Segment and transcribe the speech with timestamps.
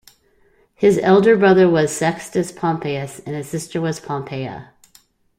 [0.73, 4.71] His elder brother was Sextus Pompeius and his sister was Pompeia.